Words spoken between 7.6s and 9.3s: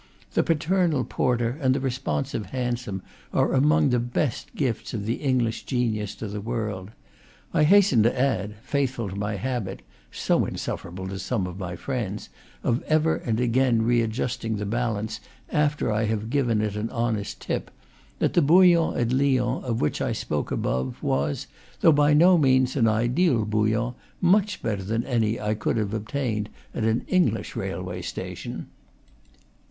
hasten to add, faithful to